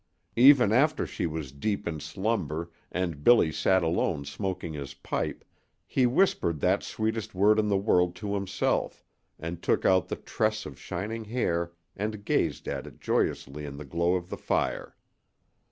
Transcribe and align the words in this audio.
Even 0.39 0.71
after 0.71 1.05
she 1.05 1.27
was 1.27 1.51
deep 1.51 1.87
in 1.87 1.99
slumber 1.99 2.71
and 2.91 3.23
Billy 3.23 3.51
sat 3.51 3.83
alone 3.83 4.25
smoking 4.25 4.73
his 4.73 4.95
pipe 4.95 5.45
he 5.85 6.07
whispered 6.07 6.59
that 6.59 6.81
sweetest 6.81 7.35
word 7.35 7.59
in 7.59 7.67
the 7.67 7.77
world 7.77 8.15
to 8.15 8.33
himself, 8.33 9.03
and 9.37 9.61
took 9.61 9.85
out 9.85 10.07
the 10.07 10.15
tress 10.15 10.65
of 10.65 10.79
shining 10.79 11.25
hair 11.25 11.73
and 11.95 12.25
gazed 12.25 12.67
at 12.67 12.87
it 12.87 12.99
joyously 12.99 13.63
in 13.63 13.77
the 13.77 13.85
glow 13.85 14.15
of 14.15 14.29
the 14.29 14.37
fire. 14.37 14.95